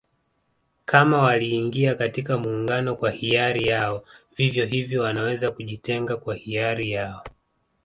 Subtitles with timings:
[0.85, 4.03] Kama waliingia katika Muungano kwa hiari yao
[4.35, 7.23] vivyo hivyo wanaweza kujitenga kwa hiari yao